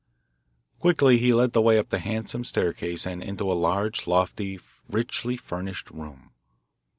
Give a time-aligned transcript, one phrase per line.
[0.79, 5.37] Quickly he led the way up the handsome staircase and into a large, lofty, richly
[5.37, 6.31] furnished room.